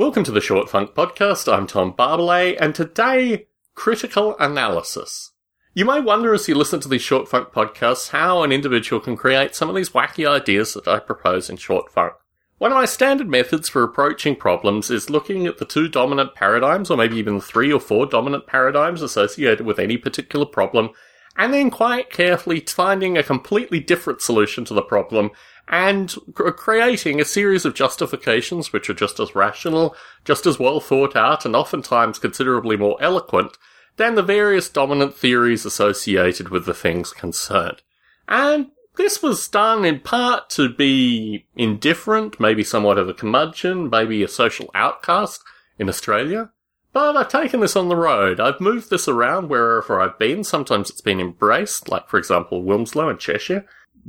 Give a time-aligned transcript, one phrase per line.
[0.00, 1.52] Welcome to the Short Funk Podcast.
[1.52, 5.32] I'm Tom Barbalet, and today, critical analysis.
[5.74, 9.14] You may wonder as you listen to these Short Funk podcasts how an individual can
[9.14, 12.14] create some of these wacky ideas that I propose in Short Funk.
[12.56, 16.90] One of my standard methods for approaching problems is looking at the two dominant paradigms,
[16.90, 20.92] or maybe even three or four dominant paradigms associated with any particular problem,
[21.36, 25.30] and then quite carefully finding a completely different solution to the problem
[25.68, 29.94] and creating a series of justifications which are just as rational,
[30.24, 33.56] just as well thought out, and oftentimes considerably more eloquent
[33.96, 37.82] than the various dominant theories associated with the things concerned.
[38.26, 44.22] And this was done in part to be indifferent, maybe somewhat of a curmudgeon, maybe
[44.24, 45.42] a social outcast
[45.78, 46.50] in Australia.
[46.92, 48.40] But I've taken this on the road.
[48.40, 50.42] I've moved this around wherever I've been.
[50.42, 53.64] Sometimes it's been embraced, like for example Wilmslow and Cheshire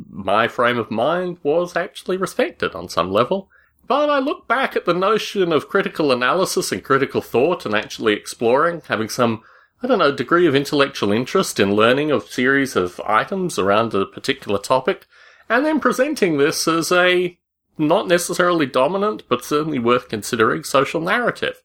[0.10, 3.50] my frame of mind was actually respected on some level.
[3.88, 8.14] But I look back at the notion of critical analysis and critical thought and actually
[8.14, 9.44] exploring, having some,
[9.84, 14.06] I don't know, degree of intellectual interest in learning a series of items around a
[14.06, 15.08] particular topic,
[15.50, 17.38] and then presenting this as a
[17.78, 21.62] not necessarily dominant, but certainly worth considering social narrative.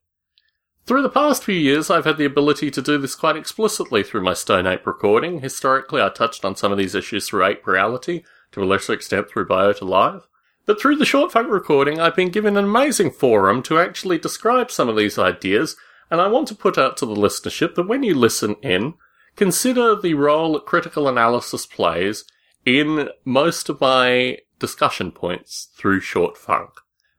[0.87, 4.23] Through the past few years, I've had the ability to do this quite explicitly through
[4.23, 5.41] my Stone Ape recording.
[5.41, 9.29] Historically, I touched on some of these issues through Ape Reality, to a lesser extent
[9.29, 10.29] through Biota Live.
[10.65, 14.71] But through the short funk recording, I've been given an amazing forum to actually describe
[14.71, 15.75] some of these ideas,
[16.09, 18.95] and I want to put out to the listenership that when you listen in,
[19.35, 22.25] consider the role that critical analysis plays
[22.65, 26.71] in most of my discussion points through short funk.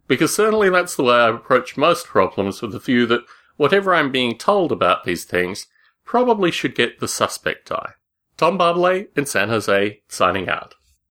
[0.07, 3.25] Because certainly that's the way I approach most problems with the view that
[3.57, 5.67] whatever I'm being told about these things
[6.05, 7.93] probably should get the suspect eye.
[8.37, 10.75] Tom Barbalet in San Jose, signing out.